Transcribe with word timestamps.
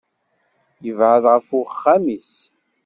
Yebεed 0.85 1.23
ɣef 1.33 1.47
uxxam-is. 1.59 2.33